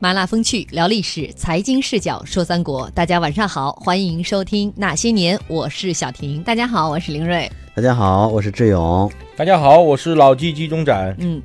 [0.00, 2.88] 麻辣风趣聊历史，财经视角说三国。
[2.90, 6.40] 大家晚上好，欢迎收听《那些年》，我是小婷。
[6.44, 7.50] 大家好，我是林睿。
[7.74, 9.10] 大家好，我是志勇。
[9.36, 11.16] 大家好，我是老纪纪中展。
[11.18, 11.42] 嗯，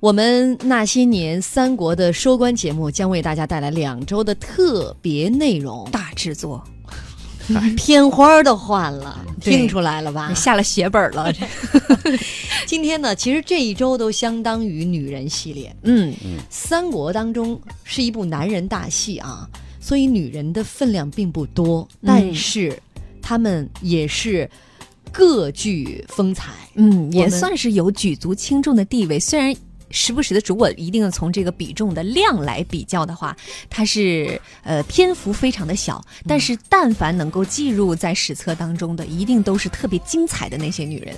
[0.00, 6.64] 我们《那些年》三国的收官节目将为大家带来两周的特别内容，大制作。
[7.76, 10.32] 片花都换了，听出来了吧？
[10.34, 11.32] 下了血本了。
[12.66, 15.74] 今天呢，其实这一周都相当于女人系列。
[15.82, 19.48] 嗯嗯，三国当中是一部男人大戏啊，
[19.80, 22.78] 所以女人的分量并不多，但是
[23.20, 24.48] 他们也是
[25.10, 26.52] 各具风采。
[26.74, 29.18] 嗯，也算是有举足轻重的地位。
[29.18, 29.54] 虽然。
[29.90, 33.36] 时不时的，如果一定从这个比重的量来比较的话，
[33.68, 41.14] 它是呃篇幅非常的小，但是但凡能够记入在史册当中的，一定都是特别精彩的那些女人。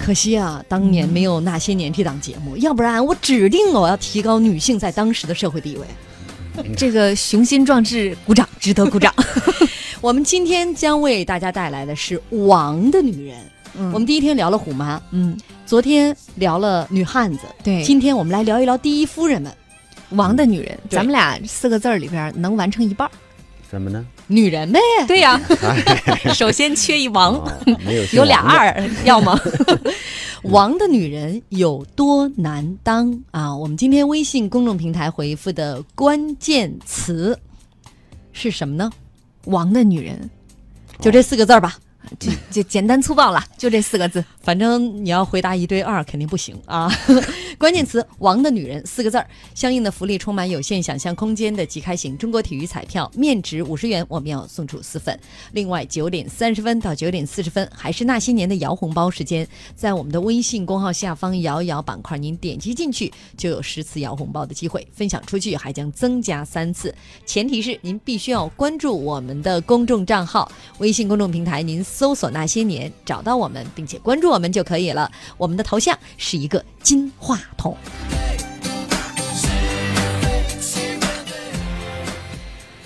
[0.00, 5.86] 可惜啊，当年没有那些年这档节目，要不然我指定我要提高女性在当时的社会地位。
[6.76, 9.12] 这个雄心壮志，鼓掌，值得鼓掌。
[10.00, 13.38] 我们今天将为大家带来的是王的女人。
[13.74, 15.34] 嗯我们第一天聊了虎妈，嗯，
[15.72, 19.50] 昨天聊了女汉子，对，今天我们来聊一聊第一夫人们，
[20.10, 23.10] 王的女人，咱们俩四个字儿里边能完成一半，
[23.70, 24.06] 怎么呢？
[24.26, 25.40] 女人呗，对呀，
[26.34, 27.42] 首先缺一王，
[27.86, 29.40] 有有俩二， 要吗？
[30.42, 33.56] 王的女人有多难当啊？
[33.56, 37.34] 我们今天微信公众平台回复的关键词
[38.34, 38.90] 是什么呢？
[39.46, 40.28] 王的女人，
[41.00, 41.78] 就这四个字儿吧。
[42.18, 44.24] 就就简单粗暴了，就这四个字。
[44.42, 46.90] 反正你要回答一对二，肯定不行啊。
[47.62, 49.24] 关键词“王的女人”四个字儿，
[49.54, 55.16] 相应的福利充满有限想象空间的即开型中国体育彩票，面值五十元，我们要送出四份。
[55.52, 59.46] 另外，九点三十分到九点四十分，还是那些年的摇红包时间，
[59.76, 66.92] 在我们的微信公号下方摇一摇板块，您点击进去就有十次摇红包的机会，分享出去还将增加三次。
[67.24, 71.80] 前提是您必须要关注我们的公众账号，微信公众平台您。
[71.84, 75.08] 搜索那些年，找到我们，并且关注我们就可以了。
[75.38, 77.76] 我们的头像是一个金话筒。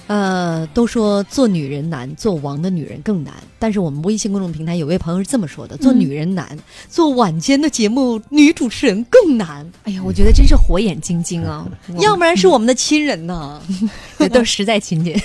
[0.08, 3.34] 呃，都说做女人难，做王的女人更难。
[3.58, 6.56] 但是我们微信公众平台有位朋友是这么说的：做女人难，
[6.88, 9.68] 做晚间的节目女主持人更难。
[9.82, 11.66] 哎呀，我觉得真是火眼金睛啊！
[11.98, 13.60] 要不然是我们的亲人呢，
[14.32, 15.20] 都实在亲戚。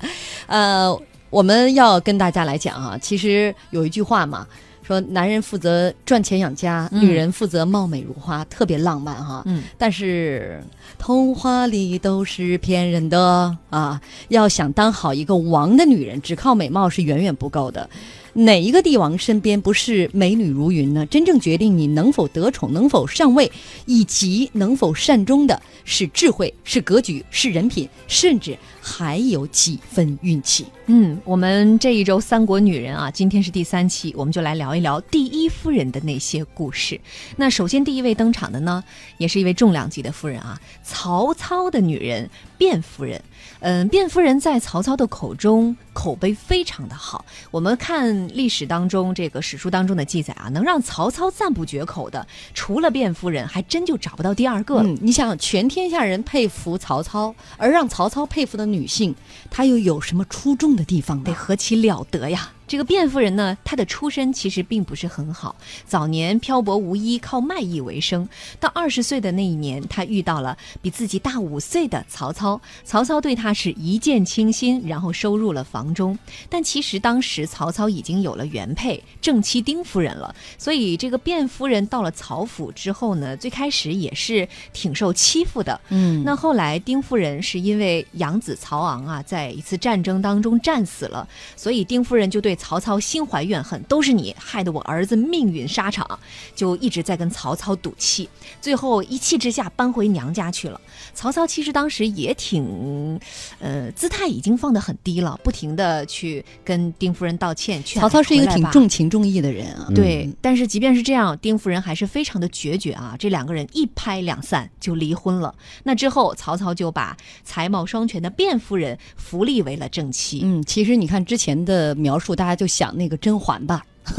[0.46, 0.98] 呃。
[1.28, 4.46] 我们要跟大家来讲啊，其实有一句话嘛，
[4.86, 9.42] 说男人负责赚钱养家，女人负责貌美如花，特别浪漫哈。
[9.46, 10.62] 嗯，但是
[10.96, 14.00] 童话里都是骗人的啊！
[14.28, 17.90] 要想当好一个王的女人，只靠美貌是远远不够的。
[18.36, 21.06] 哪一个帝王身边不是美女如云呢？
[21.06, 23.50] 真正决定你能否得宠、能否上位，
[23.86, 30.66] 以及能否善终的是智慧、是格局、是人品，甚至还有几分运气。
[30.88, 37.00] 嗯，我们这一周三国女人啊，今天是第三期，我们就来聊一聊第一夫人的那些故事。
[37.36, 38.84] 那首先第一位登场的呢，
[39.16, 43.22] 也是一位重量级的夫人啊，曹操的女人卞夫人。
[43.60, 47.24] 嗯，卞夫人在曹操的口中口碑非常的好。
[47.50, 54.88] 我们看历史当中这个史书当中的记载啊，能让曹操赞不绝口的，除了卞夫人，还真就找不到第二个了。
[55.00, 59.14] 你想，全天下人佩服曹操，而让曹操佩服的女性，
[59.50, 61.24] 她又有什么出众的地方呢？
[61.24, 62.52] 得何其了得呀！
[62.66, 65.54] 这个卞夫人呢，她的出身其实并不是很好，
[65.86, 68.28] 早年漂泊无依，靠卖艺为生。
[68.58, 76.18] 到二十岁的那一年，她遇到了比自己大五岁的曹操，曹操对她是一见倾心，然后收入了房中。
[76.50, 85.80] 但其实当时曹操已经有了原配正妻丁夫人了，所以这个卞夫人到了曹府之后呢，最开始也是挺受欺负的。
[85.90, 92.55] 嗯，那后来丁夫人是因为养子曹昂啊，在一次战争当中战死了，所以丁夫人就对。
[92.56, 96.18] 曹操心怀怨恨，都是你害得我儿子命运沙场，
[96.54, 98.28] 就一直在跟曹操赌气，
[98.60, 100.80] 最后一气之下搬回娘家去了。
[101.14, 103.18] 曹操其实当时也挺，
[103.58, 107.82] 呃，姿态已经放得很低了，不停的去跟丁夫人道歉。
[107.84, 110.28] 曹操是一个挺重情重义的人啊，对。
[110.40, 115.54] 但是即便是这样，丁夫人还是非常的决绝啊，这两个人一拍两散就离婚了。
[115.82, 120.40] 那之后，曹操就把才貌双全的卞夫人扶立为了正妻。
[120.44, 123.84] 嗯，其实你看之前的描述，大家就想那个甄嬛吧。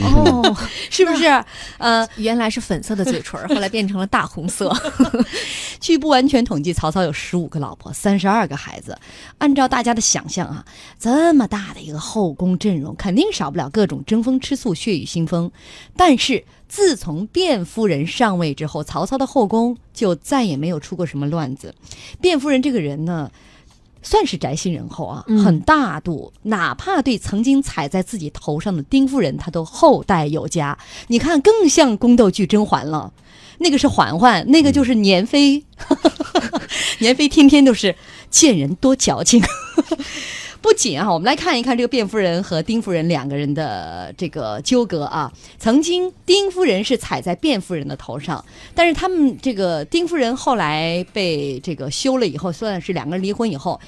[0.00, 0.56] 哦，
[0.88, 1.24] 是不是？
[1.78, 4.72] 呃， 原来是粉色的嘴唇，后来变成了大红色。
[5.80, 8.96] 据不完全统计，曹操有十五个老婆，三十二个孩子。
[9.38, 10.64] 按照大家的想象啊，
[10.96, 15.50] 这么大的一个后宫阵容，肯定少不了各种争风吃醋、血雨腥风。
[15.96, 21.74] 但是自从卞夫人上位之后，曹操的后宫就再也没有出过什么乱子。
[22.20, 23.28] 卞夫人这个人呢，
[24.02, 30.76] 算是宅心仁厚啊，嗯很大度，哪怕对曾经踩在自己头上的丁夫人，她都厚待有加。
[31.06, 33.12] 你看，更像宫斗剧甄嬛了。
[33.58, 35.64] 那个是嬛嬛，那个就是年妃。
[36.98, 37.94] 年妃天天都是
[38.28, 39.40] 见人多矫情。
[40.62, 45.30] 不仅啊，我们来看一看这个卞夫人和丁夫人两个人的这个纠葛啊。
[45.58, 48.42] 曾经丁夫人是踩在卞夫人的头上，
[48.72, 53.78] 但是他们这个丁夫人后来被这个休了以后，算是两个人离婚以后。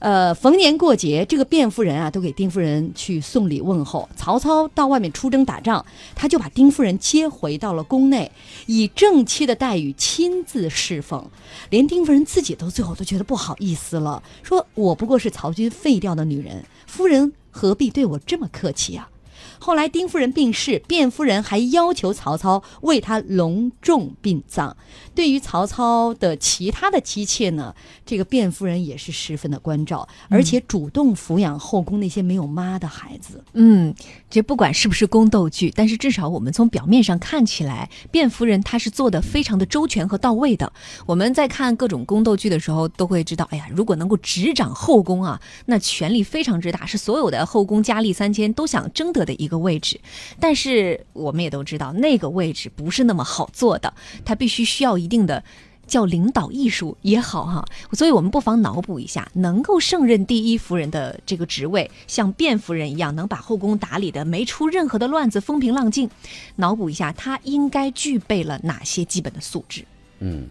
[0.00, 4.08] 呃，逢年过节，这个卞夫人啊，都给丁夫人去送礼问候。
[4.16, 5.84] 曹操到外面出征打仗，
[6.14, 8.30] 他就把丁夫人接回到了宫内，
[8.66, 11.28] 以正妻的待遇亲自侍奉。
[11.70, 19.08] 连丁夫人自己都最后都觉得不好意思了，说我不过是曹军废掉的女人，夫人何必对我这么客气啊？
[19.58, 24.76] 后来丁夫人病逝，卞夫人还要求曹操为她隆重殡葬。
[25.14, 27.74] 对于曹操的其他的妻妾呢，
[28.06, 33.42] 这个卞夫人也是十分的关照，而且主动抚养后宫那些没有妈的孩子。
[33.54, 33.92] 嗯，
[34.30, 40.72] 这不管是不是宫斗剧，但是至少我们从表面上看起来，卞夫人她是做的非常的周全和到位的。
[41.04, 49.98] 我们在看各种宫斗剧的时候，都会知道，哎呀，如果能够执掌后宫啊，那权力非常之大，是所有的后宫佳丽三千都想争得的一一个位置。
[50.38, 53.92] 但是我们也都知道，那个位置不是那么好做的，
[54.24, 55.42] 它必须需要一定的。
[55.88, 66.10] 叫领导艺术也好哈，所以我们不妨脑补一下，能够胜任第一夫人的这个职位，像卞夫人一样，能把后宫打理的没出任何的乱子，风平浪静。
[66.56, 69.82] 脑补一下，她应该具备了哪些基本的素质？
[70.18, 70.46] 嗯，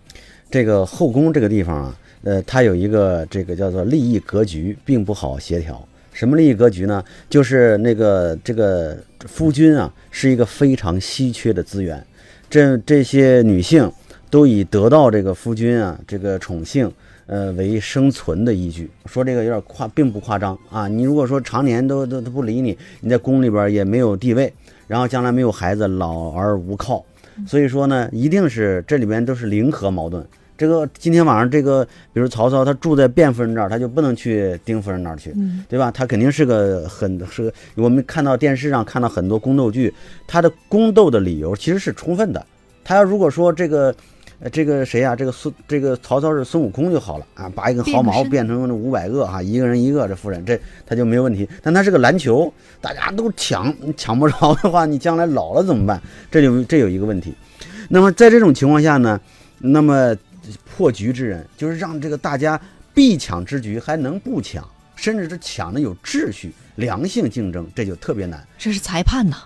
[0.50, 5.87] 这个后宫这个地方啊，呃，它有一个这个叫做利益格局，并不好协调。
[6.18, 7.04] 什么利益格局呢？
[7.30, 8.98] 就是那个这个
[9.28, 12.04] 夫君啊，是一个非常稀缺的资源。
[12.50, 13.92] 这这些女性
[14.32, 16.92] 都以得到这个夫君啊这个宠幸，
[17.28, 18.90] 呃为生存的依据。
[19.06, 20.88] 说这个有点夸，并不夸张啊。
[20.88, 24.52] 你如果说常年都都都不理你，你在宫里边也没有地位，
[24.88, 27.06] 然后将来没有孩子，老而无靠。
[27.46, 30.26] 所以说呢，一定是这里边都是零和矛盾。
[30.58, 35.92] 这个今天晚上这个，比如曹操他住在卞夫人那儿，他就不能去丁夫人那儿去，嗯对吧？
[35.92, 39.94] 他肯定是个很是个，我们看到电视上看到很多宫斗剧，
[40.26, 42.44] 他的宫斗的理由其实是充分的。
[42.84, 43.94] 他要如果说这个，
[44.40, 51.48] 呃，这个谁呀、这个孙这个曹操是孙悟空就好了啊，拔一根毫毛变变成五百个啊，一个人一个这夫人，这他就没有问题。
[51.62, 56.02] 但他是个篮球，大家都抢，抢不着的话，你将来老了怎么办？
[56.32, 57.34] 这就这有一个问题。
[57.90, 59.20] 那么在这种情况下呢，
[59.60, 60.16] 那么
[60.66, 62.60] 破局之人就是让这个大家
[62.94, 68.46] 必抢之局还能不抢，甚至是抢的有秩序、良性竞争，这就特别难。
[68.58, 69.38] 这是裁判呐。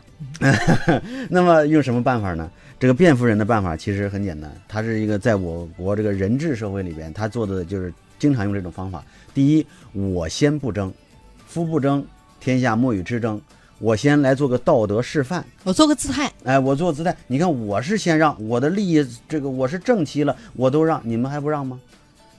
[1.29, 2.49] 那么用什么办法呢？
[2.79, 9.03] 这个辩护人的办法其实很简单，他是一个在我国这个人治社会里边，他做的就是经常用这种方法。
[9.33, 10.93] 第一，我先不争，
[11.47, 12.05] 夫不争，
[12.39, 13.41] 天下莫与之争。
[13.81, 21.79] 我先来做个道德示范，我做个姿态，哎，我做姿态，你看我是先让我的利益，这个我是正妻了，我都让，你们还不让吗？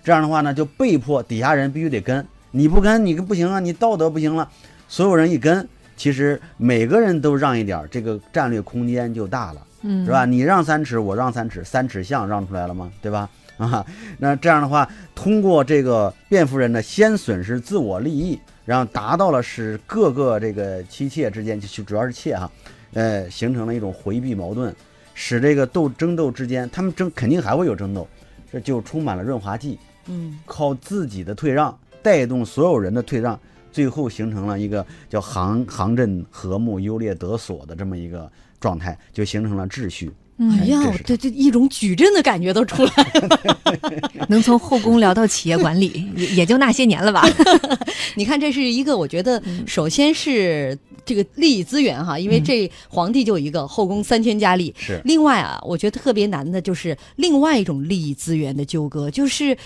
[0.04, 4.48] 这样的话呢，就被迫底下人必须得跟，你不跟你不行啊，你道德不行了，
[4.88, 9.66] 所有人一跟，其实每个人都让一点儿，这个战略空间就大了。
[9.82, 10.24] 嗯，是吧？？
[10.24, 12.88] 你让三尺，我让三尺，三尺巷让出来了吗？
[13.02, 13.28] 对吧？
[13.58, 13.84] 啊，
[14.18, 22.50] 那这样的话，通过这个卞夫人呢，先损失自我利益，然后达到了使各个这个妻妾之间，就主要是妾哈，
[22.94, 24.74] 呃，形成了一种回避矛盾，
[25.14, 28.08] 使这个斗争斗之间，他们争肯定还会有争斗，
[28.50, 33.38] 这就充满了润滑剂，嗯，靠自己的退让带动所有人的退让，
[33.70, 38.28] 最后形成了一个叫行行阵和睦、优劣得所的这么一个
[38.58, 40.10] 状态，就形成了秩序。
[40.50, 43.56] 哎呀这这一种矩阵的感觉都出来了。
[44.28, 47.28] 能从后宫聊到企业管理，也也就那些年了吧。
[48.16, 54.74] 你看，这是一个，我觉得首先是这个利益资源哈，因为这皇帝就一个，后宫三千佳丽。
[54.78, 59.56] 是另外啊，我觉得特别难的就是另外一种利益资源的纠葛，就是。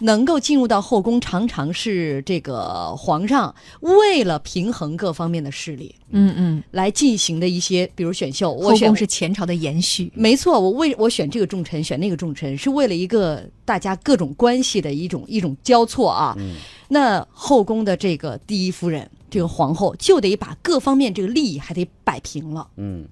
[0.00, 8.52] 能够进入到后宫，常常是这个皇上为了平衡各方面的势力嗯嗯，来进行的一些，比如选秀。
[8.52, 10.10] 我后选宫是前朝的延续。
[10.14, 16.34] 没错，我为我选这个重臣，选那个重臣，是为了一个大家各种关系的一种一种交错啊。
[16.38, 16.54] 嗯
[16.90, 22.66] 那后宫的这个第一夫人，这个皇后就得把各方面这个利益还得摆平了。
[22.76, 23.04] 嗯，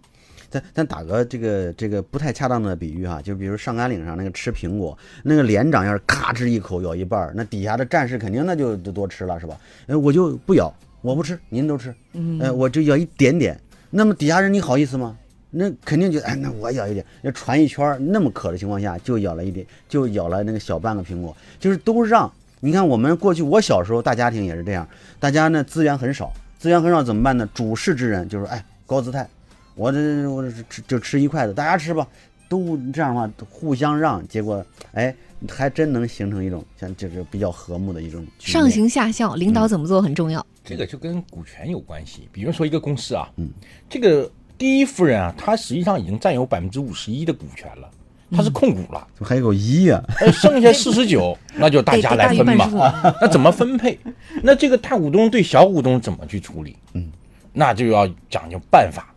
[0.51, 9.59] 但但打个这个这个不太恰当的比喻哈，就比如上甘岭上那个吃苹果，那个连长要是咔哧一口咬一半儿，那底下的战士肯定那就就多吃了是吧？
[9.87, 10.73] 哎，我就不咬，
[11.03, 13.59] 我不吃，您都吃，嗯哎，我就咬一点点，
[13.91, 15.17] 那么底下人你好意思吗？
[15.51, 22.31] 那肯定觉得，哎，那我咬一点，要传一圈儿，那么渴的情况下，就咬了一点，就咬了那个小半个苹果，就是都让。
[22.61, 24.87] 你看，我们过去我小时候大家庭也是这样，
[25.21, 27.49] 大家呢资源很少，资源很少怎么办呢？
[27.55, 29.29] 主事之人就是哎高姿态，
[29.77, 32.05] 我这我这吃就吃一筷子，大家吃吧，
[32.49, 35.15] 都这样的话互相让，结果哎
[35.51, 40.45] 还真能形成一种像就是比较和睦的一种上行下效，领导怎么做很重要。
[40.65, 42.27] 这个就跟股权有关系。
[42.33, 43.51] 比如说一个公司啊，嗯，
[43.89, 47.91] 这个第一夫人啊，她实际上已经占有百分之五十一的股权了，
[48.31, 53.15] 她是控股了，怎么还有个一呀、哎，剩下四十九， 那就大家来分嘛得大于半数。
[53.21, 53.99] 那怎么分配？
[54.43, 56.75] 那这个大股东对小股东怎么去处理？
[56.95, 57.13] 嗯，
[57.53, 59.13] 那就要讲究办法。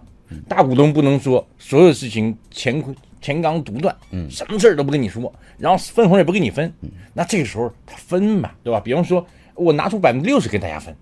[0.47, 2.83] 大股东不能说所有事情前
[3.21, 6.71] 前纲独断，嗯什么事儿都不跟你说，然后分红也不跟你分，
[7.13, 8.79] 那这个时候他分嘛，对吧？
[8.79, 10.95] 比方说我拿出百分之六十给大家分，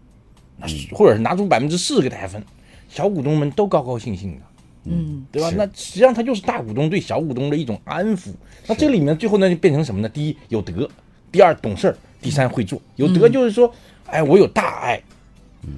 [0.92, 2.44] 或者是拿出百分之四十给大家分，
[2.90, 4.42] 小股东们都高高兴兴的。
[4.90, 5.52] 嗯，对吧？
[5.58, 8.30] 那实际上它就是大股东对小股东的一种安抚。
[8.68, 10.08] 那这里面最后呢就变成什么呢？
[10.08, 10.90] 第一有德，
[11.30, 12.82] 第二懂事儿，第三会做。
[12.96, 13.70] 有德就是说，
[14.06, 15.04] 哎，我有大爱，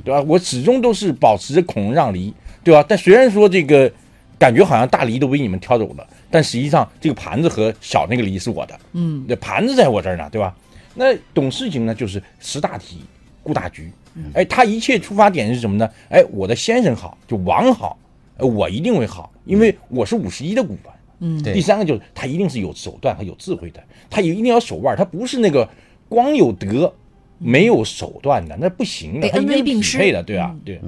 [0.05, 0.21] 对吧？
[0.21, 2.31] 我始终都是保持着孔融让梨，
[2.63, 2.85] 对吧？
[2.87, 3.91] 但虽然说这个
[4.37, 10.55] 感觉好像大梨都被你们挑走了，但实际上这个盘子和小那个梨是我的，嗯，那盘子在我这儿呢，对吧？
[10.95, 13.01] 那懂事情呢，就是识大体、
[13.43, 13.91] 顾大局。
[14.33, 15.89] 哎，他一切出发点是什么呢？
[16.09, 17.97] 哎，我的先生好，就王好，
[18.37, 20.91] 呃我一定会好，因为我是五十一的股份。
[21.21, 25.67] 嗯对第三个就是他一定是有手段和有智慧的，他也一定要手腕，他不是那个
[26.09, 26.93] 光有德
[27.37, 30.81] 没有手段的，那不行的，得他一定匹配的，对啊，对。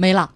[0.00, 0.30] 没了。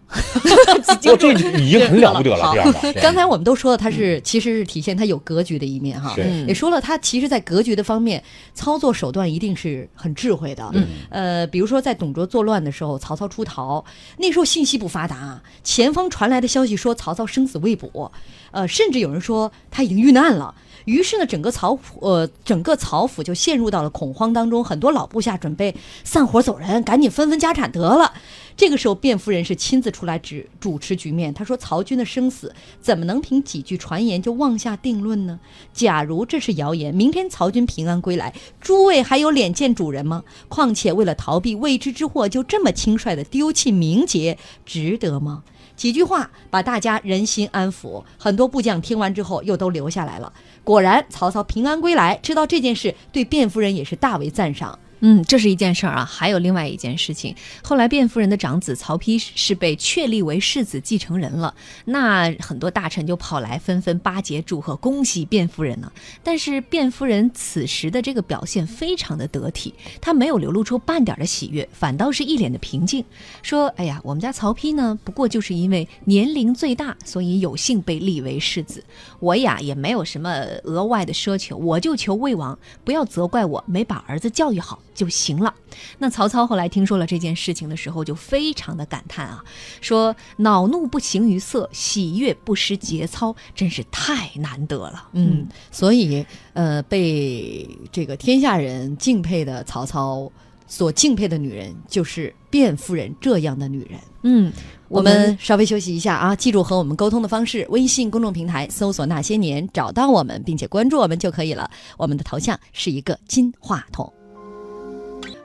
[1.07, 2.55] 我， 这已经很了不得了，
[3.01, 6.15] 刚才我们都说了，他是其实是体现他有格局的一面哈，
[6.47, 10.71] 也说了他其实，在格局的方面，操作手段一定是很智慧的。
[10.75, 13.83] 嗯呃，比如说在董卓作乱的时候，曹操出逃，
[14.19, 18.13] 那时候信息不发达，前方传来的消息说曹操生死未卜，
[18.51, 20.55] 呃，甚至有人说他已经遇难了。
[20.85, 28.13] 于是呢，整个曹府呃，整个曹府就陷入到了恐慌当中，很多老部下准备散伙走人，赶紧分分家产得了。
[28.57, 31.35] 这个时候，卞夫人是亲自出来指主持局面。
[31.35, 35.41] 她说：“曹军的生死怎么能凭几句传言就妄下定论呢？
[35.73, 40.23] 假如这是谣言，明天曹军平安归来，诸位还有脸见主人吗？
[40.49, 45.43] 况且为了逃避未知之祸，就这么轻率地丢弃名节，值得吗？”
[45.75, 50.33] 几句话把大家人心安抚，很多部将听完之后又都留下来了。
[50.63, 54.79] 果然，曹操平安归来，知道这件事，对卞夫人也是大为赞赏。
[55.07, 57.37] 嗯，这是一件事儿啊，还有另外一件事情。
[57.63, 65.93] 后来卞夫人的长子曹丕是被确立为世子继承人了，那很多大臣就跑来纷纷巴结祝贺，恭喜卞夫人呢。
[66.23, 73.05] 但是卞夫人此时的这个表现非常的得体，她没有流露出半点的喜悦，反倒是一脸的平静，
[73.43, 78.83] 说：“哎呀，我们家曹丕呢，不过就是因为年龄最大，所以有幸被立为世子。
[79.21, 80.31] 我呀也没有什么
[80.63, 85.53] 额外的奢求，我就求魏王不要责怪我没把儿子教育好就行了。
[85.99, 89.45] 那曹操后来听说了这件事情的时候，就非常的感叹啊，
[89.81, 95.09] 说恼怒不形于色，喜悦不失节操，真是太难得了。
[95.13, 100.31] 嗯，所以呃，被这个天下人敬佩的曹操
[100.67, 103.99] 所敬佩的女人，就是卞夫人这样的女人。
[104.23, 104.51] 嗯，
[104.89, 111.71] 我们稍微休息一下啊，记住和我们沟通的方式：微信公众平台搜索“那些年”，找到我们，并且关注我们就可以了。
[111.99, 114.11] 我们的头像是一个金话筒。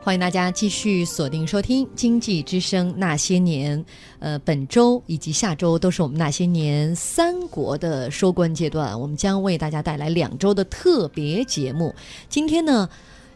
[0.01, 3.77] 欢迎大家继续锁定收听《经济之声那些年》。
[4.19, 11.93] 呃，本周以及下周都是我们那些年三国的收官阶段，我们将为大家带来两周的特别节目。
[12.29, 12.89] 今天呢，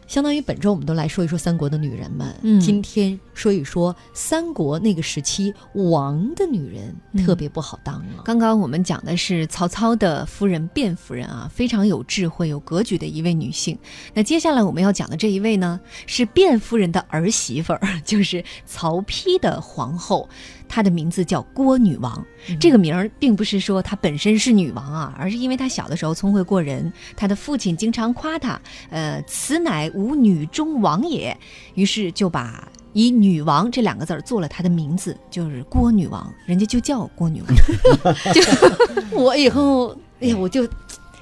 [0.06, 2.34] 相当于本周我们都来说一说三国的女人们。
[2.42, 8.22] 嗯今天说一说三国那个时期王的女人嗯特别不好当啊。
[8.24, 13.78] 刚刚我们讲的是曹操的夫人卞夫人啊，非常有智慧、有格局的一位女性。
[14.12, 20.28] 那接下来我们要讲的这一位呢，是卞夫人的儿媳妇儿， 就是曹丕的皇后，
[20.74, 22.26] 她的名字叫郭女王。
[22.58, 31.36] 这个名儿并不是说她本身是女王啊，而是因为她小的时候聪慧过人，她的父亲经常夸她，呃，此乃吾女中王也，
[31.74, 32.66] 于是就把。
[32.92, 38.14] 以女王这两个字儿做了她的名字，就是郭女王，人家就叫郭女王。
[38.32, 40.68] 就我以后，哎呀，我就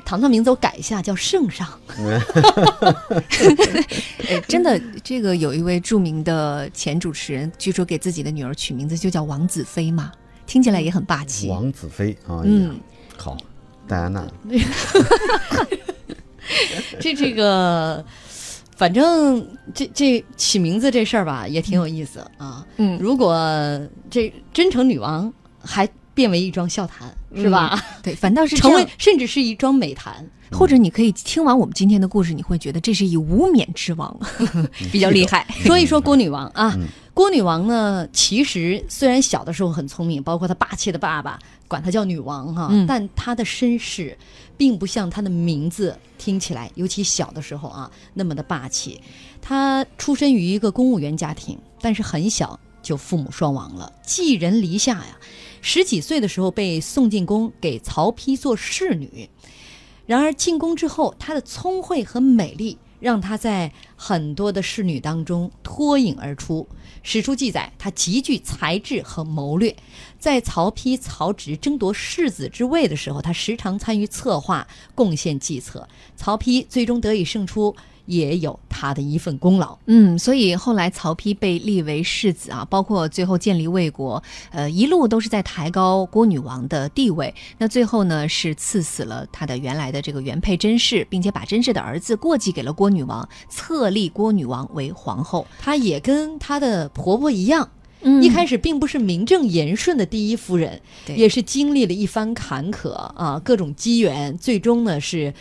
[0.04, 1.66] 堂堂名字我改一下，叫圣上。
[4.28, 10.12] 哎，真的，这个有一位著名的前主持人，据说给自己的女儿取名字就叫王子妃嘛，
[10.46, 11.48] 听起来也很霸气。
[11.48, 12.78] 王子妃啊，嗯，
[13.16, 13.36] 好，
[13.88, 14.26] 戴安娜，
[17.00, 18.04] 这这个，
[18.76, 22.66] 反正这这起名字这事儿吧，也挺有意思啊。
[22.76, 23.34] 嗯如果
[24.10, 25.32] 这真诚女王，
[25.64, 27.14] 还变为一桩笑谈。
[27.34, 27.82] 是吧？
[28.02, 30.24] 对，反倒是成为，甚至是一桩美谈。
[30.50, 34.14] 或者你可以听完我们今天的故事，你会觉得这是一无冕之王，
[34.92, 35.46] 比较厉害。
[35.64, 36.76] 说一说郭女王啊，
[37.14, 44.14] 郭女王呢，其实虽然小的时候很聪明，包括她霸气的爸爸管她叫女王哈，嗯但她的身世
[44.58, 49.00] 并不像她的名字听起来，尤其小的时候啊那么的霸气。
[49.40, 55.16] 她出身于一个公务员家庭，但是很小就父母双亡了，寄人篱下呀。
[55.62, 59.30] 十几岁的时候被送进宫，给曹丕做侍女。
[60.04, 66.68] 然而进宫之后，她的聪慧和美丽让她在很多的侍女当中脱颖而出。
[67.04, 69.74] 史书记载，她极具才智和谋略。
[70.18, 74.66] 在曹丕、曹植争夺世子之位的时候，她时常参与策划，
[74.96, 75.88] 贡献计策。
[76.16, 77.74] 曹丕最终得以胜出，
[78.06, 79.78] 也有他的一份功劳。
[79.86, 87.34] 嗯，所以后来曹丕被立为世子啊，包括最后建立魏国，呃，一路都是在抬高郭女王的地位。
[87.58, 95.46] 那最后呢，是赐死了他的原来的这个原配甄氏，并且把甄氏的儿子过继给了郭女王，册立郭女王为皇后。
[95.58, 97.68] 她也跟她的婆婆一样，
[98.02, 105.32] 嗯一开始并不是名正言顺的第一夫人，对也是经历了一番坎坷啊，各种机缘，最终呢是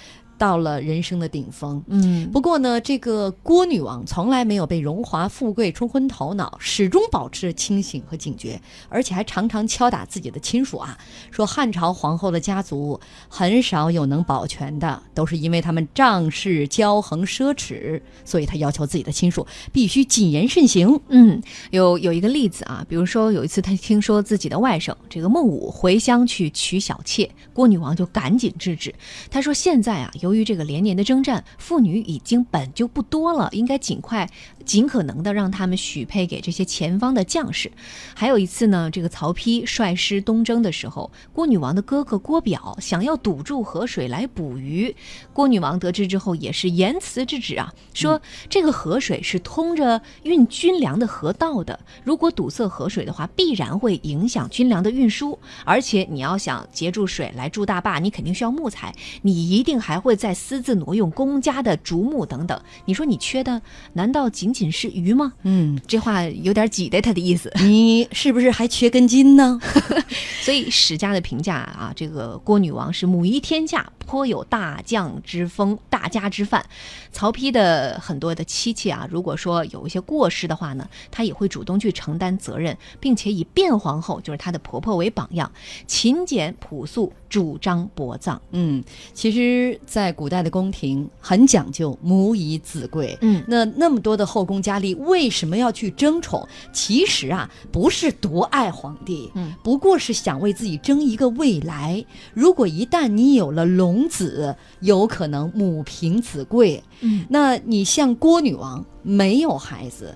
[0.42, 1.84] 到了人生的顶峰。
[1.86, 10.98] 嗯不过呢，这个郭女王从来没有被荣华富贵冲昏头脑，始终保持清醒和警觉，而且还常常敲打自己的亲属啊，
[11.30, 21.00] 说汉朝皇后的家族很少有能保全的，都是因为他们仗势骄横奢侈，所以她要求自己的亲属必须谨言慎行。
[21.10, 28.92] 嗯，有有一个例子啊，比如说有一次她听说自己的外甥这个孟武回乡去娶小妾，郭女王就赶紧制止。
[29.30, 34.30] 她说现在啊，由于这个连年的征战，妇女已经本就不多了，应该尽快、
[34.72, 37.70] 尽可能的让他们许配给这些前方的将士。
[38.16, 44.96] 还有一次呢，这个曹丕率师东征的时候，郭女王的哥哥郭表想要堵住河水来捕鱼，
[45.34, 55.38] 郭女王得知之后也是严辞制止啊，说这个河水是通着运军粮的河道的，如果堵塞河水的话，必然会影响军粮的运输。
[55.66, 62.58] 而且你要想截住水来筑大坝，你肯定需要木材，你一定还会再私自挪用公家的竹木等等。
[62.86, 65.32] 你说你缺的难道仅仅是鱼吗？
[65.44, 67.50] 嗯，这话有点挤兑他的意思。
[67.64, 69.58] 你是不是还缺根筋呢？
[70.44, 76.66] 所以史家的评价啊，这个郭女王是母仪天下，颇有大将之风、大家之范。
[77.14, 85.50] 曹丕的很多的妻妾啊，如果说有一些过失的话呢，他也会主动去承担责任，并且以卞皇后就是她的婆婆为榜样，
[85.86, 88.42] 勤俭朴素，主张薄葬。
[88.52, 93.18] 嗯，其实，在古代的宫廷很讲究母以子贵。
[93.22, 96.48] 嗯那那么多的后宫佳丽为什么要去争宠？
[96.74, 102.04] 其实啊，不是多爱皇帝，嗯，不过是想为自己争一个未来。
[102.34, 106.84] 如果一旦你有了龙子，有可能母凭子贵。
[107.02, 110.16] 嗯，那你像郭女王没有孩子。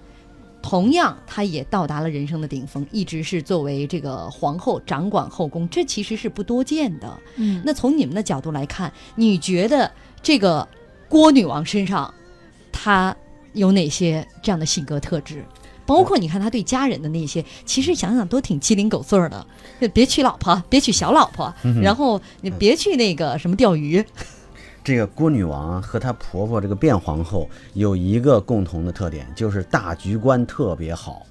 [0.62, 7.20] 同样，她也到达了人生的顶峰，一直是作为这个皇后掌管后宫，这其实是不多见的。
[7.36, 9.92] 嗯那从你们的角度来看，你觉得
[10.24, 10.68] 这个
[11.08, 12.12] 郭女王身上，
[12.72, 13.16] 她
[13.56, 15.44] 有哪些这样的性格特质？
[15.88, 19.46] 包括你看他对家人的那些，其实想想都挺鸡零狗碎儿的。
[19.80, 24.04] 就别娶老婆，别娶小老婆，然后你别去那个什么钓鱼。
[24.84, 31.22] 这个郭女王和她婆婆这个卞皇后有一个共同的特点，就是大局观特别好。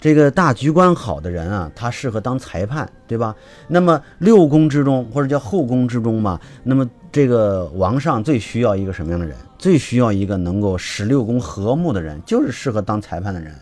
[0.00, 3.34] 这个大局观好的人啊，他适合当裁判，对吧？
[3.68, 9.36] 那么六宫之中，或者叫后宫之中嘛，那么这个王上最需要一个什么样的人？
[9.62, 13.54] 最需要一个能够十六宫和睦的人，就是适合当裁判的人。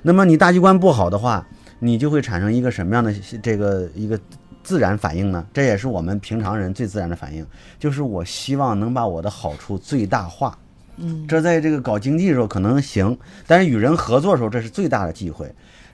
[0.00, 1.46] 那么你大局观不好的话，
[1.78, 4.18] 你就会产生一个什么样的这个一个
[4.62, 5.46] 自然反应呢？
[5.52, 7.46] 这也是我们平常人最自然的反应，
[7.78, 10.58] 就是我希望能把我的好处最大化。
[10.96, 13.14] 嗯，这在这个搞经济的时候可能行，
[13.46, 15.46] 但是与人合作的时候，这是最大的忌讳。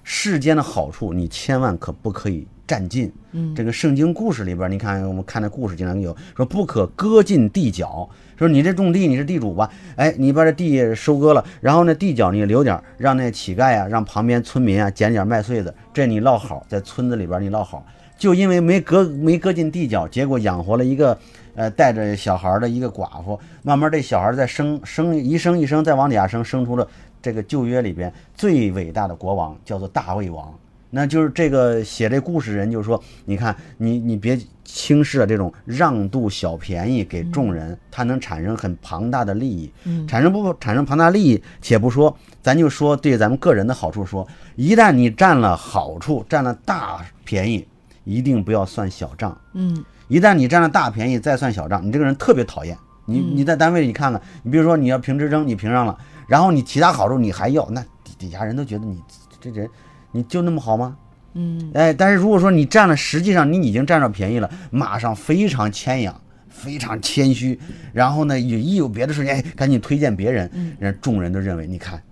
[0.04, 3.12] 世间的好处，你千万可不可以占尽。
[3.32, 17.84] 嗯这个圣经故事里边，你看我们看的故事经常有说不可割尽地角，说你这种地你是地主吧，哎，你把这地收割了，然后呢地角你留点儿，让那乞丐啊，让旁边村民啊捡点麦穗子，这你落好，在村子里边你落好。
[18.16, 21.18] 就因为没割没割进地角，结果养活了一个
[21.56, 26.86] 呃带着小孩的一个寡妇，慢慢这小孩再生生一生一生再往底下生，生出了
[27.20, 30.52] 这个旧约里边最伟大的国王，叫做大卫王。
[30.90, 39.72] 那就是这个写这故事人就说，你看你你别轻视了这种让渡小便宜给众人，它能产生很庞大的利益。
[39.84, 44.26] 嗯产生不产生庞大利益，且不说，咱就说对咱们个人的好处说，
[44.56, 47.66] 一旦你占了好处，占了大便宜，
[48.04, 49.36] 一定不要算小账。
[49.54, 52.76] 嗯一旦你占了大便宜再算小账，你这个人特别讨厌。
[53.06, 59.00] 你嗯你在单位里你看看，你比如说你要评职称，你评上了，然后你其他好处你还要，那底底下人都觉得你
[59.40, 59.68] 这人
[60.12, 60.96] 你就那么好吗？
[61.34, 67.56] 嗯哎，但是如果说你占了，实际上你已经占着便宜了，马上非常谦仰，非常谦虚，
[67.92, 72.02] 然后呢，有一有别的事情，哎，赶紧推荐别人，人众人都认为，你看，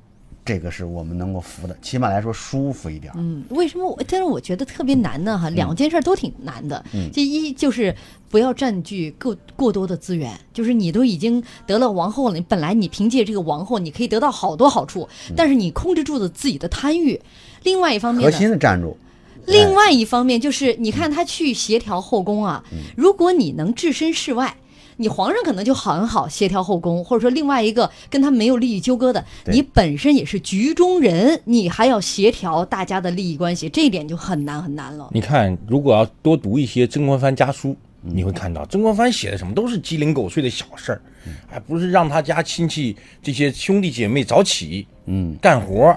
[0.48, 3.12] 这个是我们能够服的，起码来说舒服一点。
[3.16, 4.02] 嗯，为什么我？
[4.08, 6.82] 但是我觉得特别难呢哈，两件事都挺难的。
[6.94, 7.94] 嗯这一就是
[8.30, 15.06] 不要占据过过多的资源，就是你都已经得了王后了，你本来你凭借这个王后，你可以得到好多好处，
[15.36, 17.20] 但是你控制住了自己的贪欲。
[17.64, 18.96] 另外一方面核，心的站住，
[19.44, 24.56] 另外一方面就是，你看他去协调后宫啊，嗯如果你能置身事外。
[24.98, 35.08] 你皇上可能就很好协调后宫，或者说另外一个跟他没有利益纠葛的，你本身也是局中人，你还要协调大家的利益关系，这一点就很难很难了。
[35.12, 41.00] 你看，如果要多读一些曾国藩家书，你会看到曾国藩写的什么都是鸡零狗碎的小事儿，
[41.46, 45.96] 还，不是让他家亲戚这些兄弟姐妹早起，嗯，干活，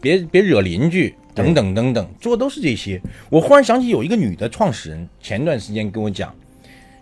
[0.00, 3.00] 别别惹邻居，等等等等，做的都是这些。
[3.28, 6.34] 我忽然想起有一个女的创始人，前段时间跟我讲，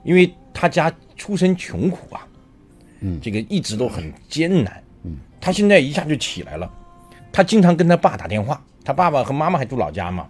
[0.05, 2.27] 因为她家出身穷苦啊，
[3.01, 3.21] 嗯。
[3.21, 6.71] 这个一直都很艰难，嗯，他现在一下就起来了，
[7.31, 10.27] 他经常跟他爸打电话，他爸爸和妈妈还住老家嘛，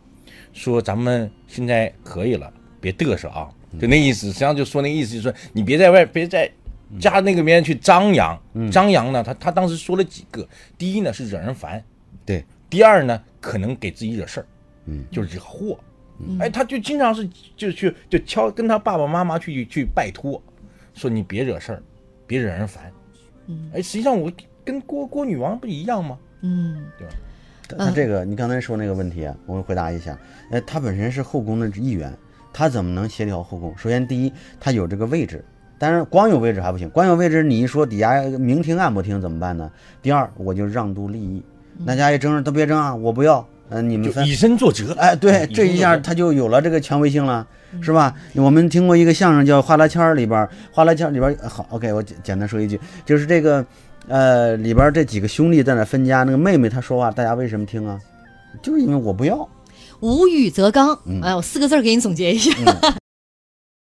[0.52, 3.48] 说咱们现在可以了，别嘚瑟啊，
[3.80, 6.50] 就那意思，实际上就说那意思，就是说你别在外，别在
[6.98, 8.36] 家那个边去张扬，
[8.72, 11.82] 张扬呢，他他当时说了几个，第一呢是惹人烦，
[12.24, 14.46] 对，第二呢可能给自己惹事儿，
[14.86, 15.78] 嗯，就是惹祸，
[16.40, 20.42] 哎，他就经常是就去就敲跟他爸爸妈妈去去拜托，
[20.94, 21.82] 说你别惹事儿，
[22.26, 22.90] 别惹人烦，
[23.46, 24.30] 嗯，哎，实际上我
[24.64, 26.18] 跟郭郭女王不一样吗？
[26.42, 30.16] 嗯对吧他这个你刚才说那个问题啊，我回答一下。
[30.52, 32.16] 呃，他本身是后宫的一员，
[32.52, 33.76] 他怎么能协调后宫？
[33.76, 35.44] 首先，第一，他有这个位置，
[35.76, 39.68] 但是光有位置还不行，光有位置你一说底下明听暗不听怎么办呢？
[40.00, 41.42] 第二，我就让渡利益，
[41.84, 47.46] 大家一争都别争啊，我不要，嗯、你们分以身作则，哎，对，这一下他就有了这个权威性了，
[47.82, 48.14] 是吧？
[48.34, 53.64] 我们听过一个相声叫《花拉圈》里边儿，《花拉圈》里边儿好，OK，我简简单说一句，就是这个，
[54.08, 57.98] 呃，里边儿这几个兄弟在那分家，那个妹妹她说话，大家为什么听啊？
[58.62, 59.48] 就是因为我不要。
[60.00, 60.98] 无欲则刚。
[61.06, 62.52] 嗯哎，我四个字儿给你总结一下。